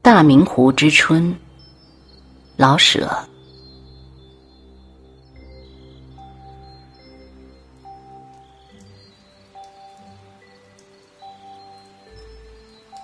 [0.00, 1.36] 大明湖之春，
[2.56, 3.10] 老舍。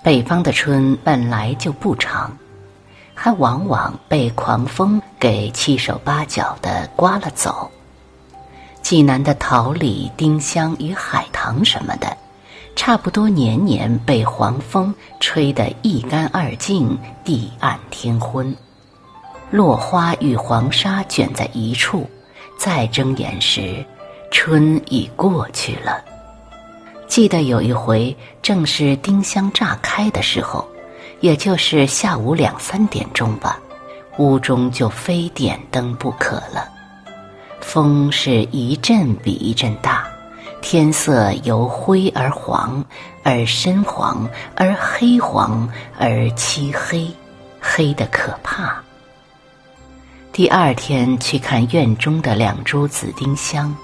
[0.03, 2.37] 北方的春本来就不长，
[3.15, 7.71] 还往往被狂风给七手八脚的刮了走。
[8.83, 12.17] 济南的桃李、丁香与海棠什么的，
[12.77, 18.55] 差不多年年被黄风吹得一干二净、地暗天昏。
[19.51, 22.09] 落花与黄沙卷在一处，
[22.59, 23.84] 再睁眼时，
[24.30, 26.02] 春已过去了。
[27.06, 30.66] 记得有一回，正是丁香乍开的时候，
[31.20, 33.60] 也就是下午两三点钟吧，
[34.18, 36.68] 屋中就非点灯不可了。
[37.60, 40.09] 风是一阵比一阵大，
[40.61, 42.85] 天色由灰而黄，
[43.23, 45.69] 而深黄，而黑黄，
[45.99, 47.11] 而漆黑，
[47.61, 48.83] 黑得可怕。
[50.33, 53.77] 第二天去看院中的两株紫丁香，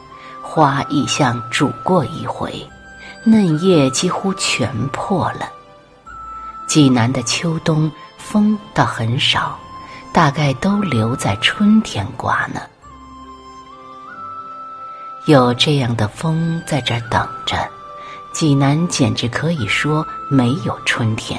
[0.43, 2.67] 花已像煮过一回，
[3.25, 5.49] 嫩叶几乎全破了。
[6.67, 9.59] 济南的秋冬风倒很少，
[10.13, 12.61] 大概都留在春天刮呢。
[15.27, 17.69] 有这样的风在这儿等着，
[18.33, 21.39] 济南简直可以说没有春天。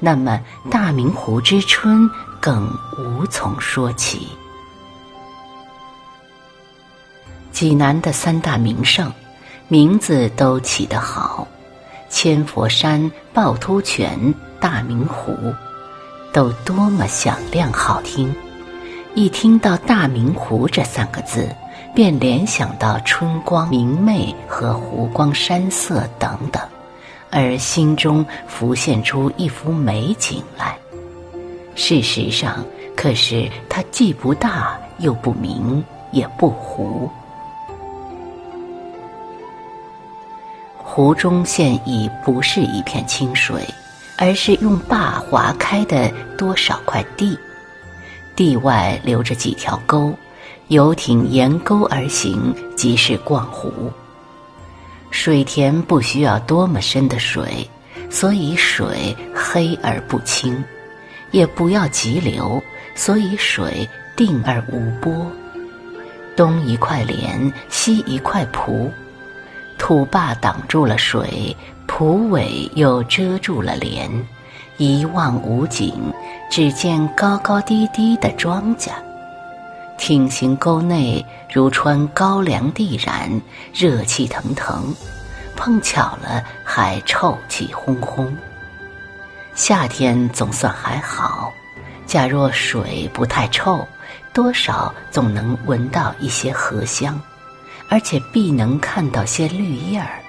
[0.00, 4.28] 那么大明湖之春更无从说起。
[7.52, 9.10] 济南的三大名胜，
[9.68, 11.46] 名字都起得好，
[12.10, 15.54] 千佛山、趵突泉、大明湖，
[16.32, 18.34] 都多么响亮好听！
[19.14, 21.48] 一听到大明湖这三个字。
[21.92, 26.62] 便联想到春光明媚和湖光山色等等，
[27.30, 30.76] 而心中浮现出一幅美景来。
[31.74, 32.64] 事实上，
[32.96, 37.10] 可是它既不大又不明也不湖，
[40.78, 43.64] 湖中现已不是一片清水，
[44.16, 47.36] 而是用坝划开的多少块地，
[48.36, 50.14] 地外留着几条沟。
[50.74, 53.72] 游艇沿沟而行，即是逛湖。
[55.12, 57.70] 水田不需要多么深的水，
[58.10, 60.52] 所以水黑而不清；
[61.30, 62.60] 也不要急流，
[62.96, 65.14] 所以水定而无波。
[66.34, 68.90] 东一块莲，西一块蒲，
[69.78, 71.56] 土坝挡住了水，
[71.86, 74.10] 蒲苇又遮住了莲，
[74.76, 75.94] 一望无景，
[76.50, 78.90] 只见高高低低的庄稼。
[79.96, 83.40] 挺行沟内如穿高粱地然，
[83.72, 84.94] 热气腾腾，
[85.56, 88.30] 碰巧了还臭气烘烘。
[89.54, 91.52] 夏天总算还好，
[92.06, 93.86] 假若水不太臭，
[94.32, 97.18] 多少总能闻到一些荷香，
[97.88, 100.20] 而且必能看到些绿叶儿。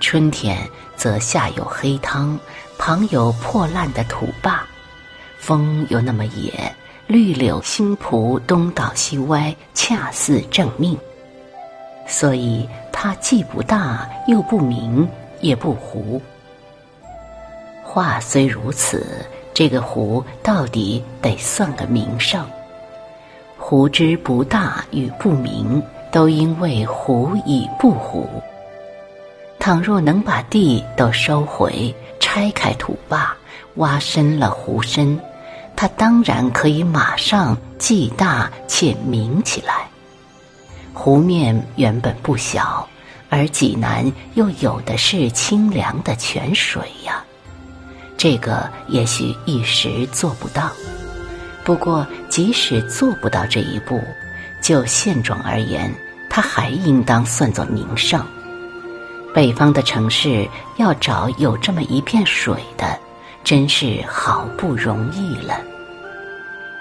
[0.00, 0.58] 春天
[0.96, 2.38] 则下有黑汤，
[2.78, 4.62] 旁有破烂的土坝，
[5.38, 6.74] 风又那么野。
[7.06, 10.98] 绿柳新蒲东倒西歪，恰似正命。
[12.04, 15.08] 所以它既不大，又不明，
[15.40, 16.20] 也不糊。
[17.84, 19.24] 话虽如此，
[19.54, 22.44] 这个湖到底得算个名胜。
[23.56, 25.80] 湖之不大与不明，
[26.10, 28.28] 都因为湖已不湖。
[29.60, 33.32] 倘若能把地都收回，拆开土坝，
[33.76, 35.16] 挖深了湖身。
[35.76, 39.86] 它当然可以马上既大且明起来。
[40.94, 42.88] 湖面原本不小，
[43.28, 47.22] 而济南又有的是清凉的泉水呀。
[48.16, 50.70] 这个也许一时做不到，
[51.62, 54.02] 不过即使做不到这一步，
[54.62, 55.94] 就现状而言，
[56.30, 58.24] 它还应当算作名胜。
[59.34, 60.48] 北方的城市
[60.78, 62.98] 要找有这么一片水的。
[63.46, 65.60] 真是好不容易了。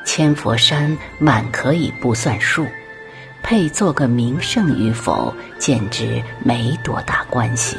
[0.03, 2.65] 千佛山满可以不算数，
[3.43, 7.77] 配做个名胜与否，简直没多大关系。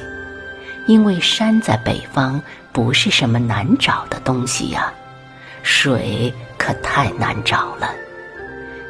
[0.86, 2.40] 因为山在北方
[2.72, 4.92] 不是什么难找的东西呀，
[5.64, 7.90] 水可太难找了。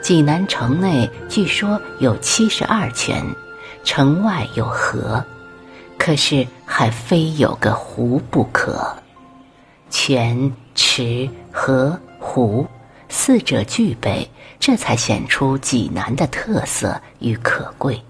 [0.02, 3.24] 济南城内据说有七十二泉，
[3.82, 5.24] 城外有河，
[5.96, 8.94] 可是还非有个湖不可。
[9.88, 12.66] 泉、池、河、湖，
[13.08, 18.02] 四者具备，这才显出济南的特色与可贵。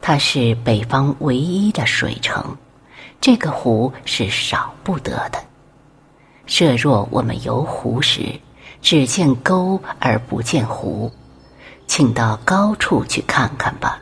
[0.00, 2.56] 它是北方唯一的水城，
[3.20, 5.44] 这个湖是少不得的。
[6.46, 8.40] 设若我们游湖时，
[8.80, 11.12] 只见沟而不见湖，
[11.86, 14.00] 请到高处去看看吧。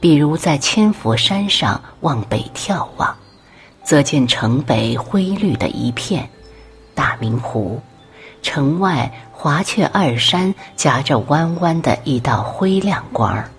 [0.00, 3.16] 比如在千佛山上往北眺望，
[3.84, 6.28] 则见城北灰绿的一片，
[6.94, 7.78] 大明湖；
[8.42, 13.50] 城外华雀二山夹着弯弯的一道灰亮光儿，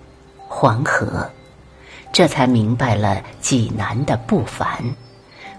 [0.48, 1.30] 黄河。
[2.12, 4.68] 这才明白了济南的不凡，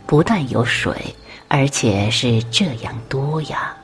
[0.05, 1.15] 不但有水，
[1.47, 3.75] 而且是这样多呀。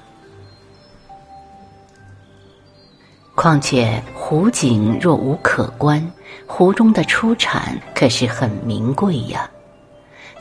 [3.35, 6.11] 况且湖景若无可观，
[6.45, 9.49] 湖中的出产可是很名贵呀。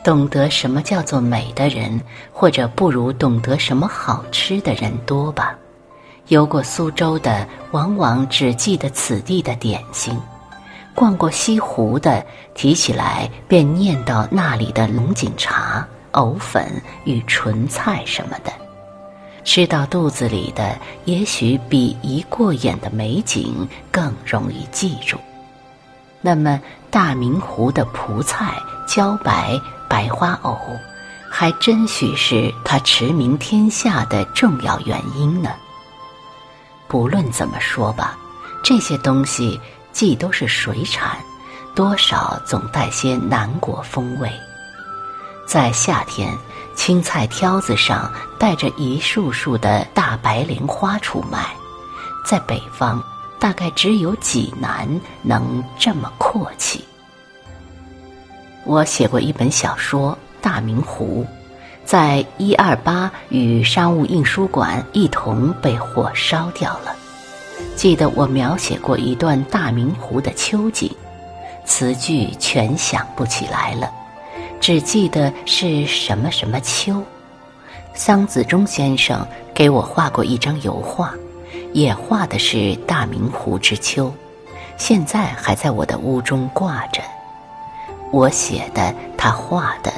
[0.03, 1.99] 懂得什么叫做美的人，
[2.33, 5.55] 或者不如懂得什么好吃的人多吧。
[6.27, 10.19] 游过苏州的，往往只记得此地的点心。
[10.93, 12.23] 逛过西湖的，
[12.53, 16.69] 提起来便念到那里的龙井茶、藕粉
[17.05, 18.51] 与纯菜什么的，
[19.43, 25.17] 吃到肚子里的，也许比一过眼的美景更容易记住。
[26.21, 26.61] 那么
[26.91, 28.53] 大明湖的蒲菜、
[28.87, 29.59] 茭白、
[29.93, 30.57] 白花藕，
[31.29, 35.51] 还真许是他驰名天下的重要原因呢。
[36.87, 38.17] 不论怎么说吧，
[38.63, 39.61] 这些东西。
[39.91, 41.19] 既都是水产，
[41.75, 44.27] 多少总带些南国风味。
[45.45, 46.35] 在夏天，
[46.73, 51.55] 青菜挑子上带着一束束的大白莲花出卖，
[52.25, 53.03] 在北方
[53.39, 54.89] 大概只有济南
[55.21, 56.83] 能这么阔气。
[58.65, 60.11] 我写过一本小说
[60.43, 61.23] 《大明湖》，
[61.83, 66.95] 在一二八与商务印书馆一同被火烧掉了。
[67.75, 70.89] 记得我描写过一段大明湖的秋景，
[71.65, 73.91] 词句全想不起来了，
[74.61, 77.01] 只记得是什么什么秋。
[77.93, 81.13] 桑子忠先生给我画过一张油画，
[81.73, 84.11] 也画的是大明湖之秋，
[84.77, 87.01] 现在还在我的屋中挂着。
[88.13, 89.91] 我写的，他画的，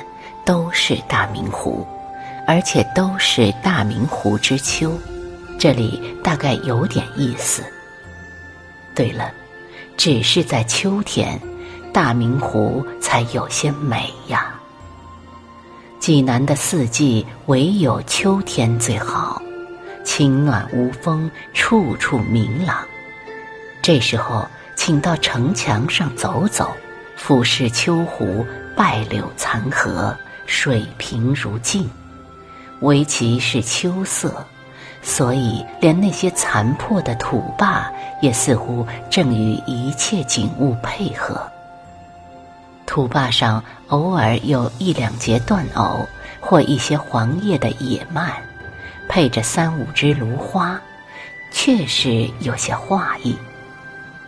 [0.46, 1.86] 都是大明湖，
[2.48, 4.98] 而且都是大明湖之秋。
[5.60, 7.62] 这里大概有点意思。
[8.96, 9.34] 对了，
[9.98, 11.38] 只是在秋天，
[11.92, 14.56] 大明湖才有些美呀。
[16.00, 19.42] 济南的四季唯有秋天最好，
[20.06, 22.78] 晴暖无风，处处明朗。
[23.82, 24.48] 这时候，
[24.78, 26.72] 请到城墙上走走，
[27.16, 28.46] 俯视秋湖，
[28.76, 30.16] 败柳残荷，
[30.46, 31.90] 水平如镜，
[32.82, 34.46] 唯其是秋色。
[35.02, 37.92] 所以，连那些残破的土坝
[38.24, 41.40] 也似乎正与一切景物配合。
[42.88, 46.08] 土坝上偶尔有一两节断藕，
[46.40, 48.32] 或一些黄叶的野蔓，
[49.08, 50.82] 配着三五枝芦花，
[51.52, 53.38] 确实有些画意。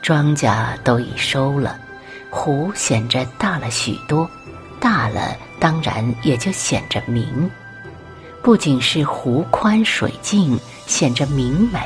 [0.03, 1.79] 庄稼都已收了，
[2.29, 4.29] 湖显着大了许多，
[4.79, 7.49] 大了当然也就显着明。
[8.43, 11.79] 不仅是湖宽水静，显着明美；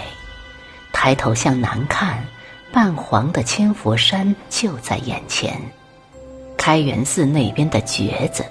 [0.91, 2.23] 抬头向南看，
[2.71, 5.59] 半黄的千佛山就在眼前。
[6.57, 8.45] 开元寺那边的橛子，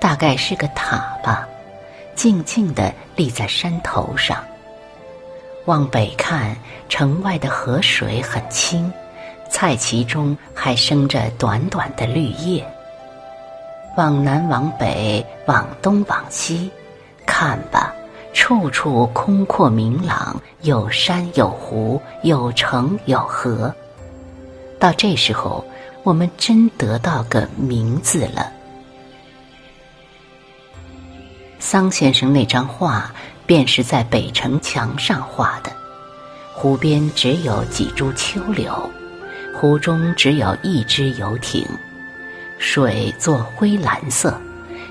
[0.00, 1.48] 大概是个塔吧，
[2.14, 4.44] 静静地立在山头上。
[5.64, 6.56] 往北看，
[6.88, 8.92] 城外的河水很清，
[9.62, 12.66] 菜畦中还生着短短的绿叶。
[13.96, 16.68] 往南往北，往东往西。
[17.24, 17.94] 看吧，
[18.34, 23.72] 处处空阔明朗，有山有湖，有城有河。
[24.80, 25.64] 到这时候，
[26.02, 28.52] 我们真得到个名字了。
[31.60, 33.14] 桑先生那张画，
[33.46, 35.70] 便是在北城墙上画的。
[36.52, 38.90] 湖边只有几株秋柳，
[39.54, 41.66] 湖中只有一只游艇，
[42.58, 44.40] 水作灰蓝色，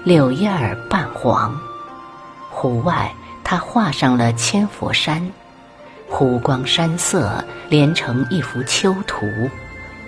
[0.05, 1.53] 柳叶儿半黄。
[2.49, 3.13] 湖外，
[3.43, 5.29] 他画上了千佛山，
[6.07, 9.27] 湖光山色连成一幅秋图，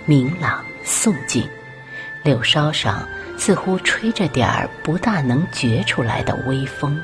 [0.06, 1.46] 明朗肃静。
[2.22, 3.06] 柳梢上
[3.36, 6.98] 似乎吹着点儿不大能觉出来的微风。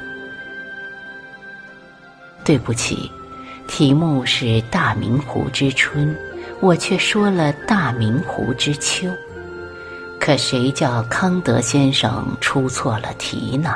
[2.43, 3.11] 对不起，
[3.69, 6.17] 题目是大明湖之春，
[6.61, 9.09] 我却说了大明湖之秋。
[10.19, 13.75] 可谁叫康德先生出错了题呢？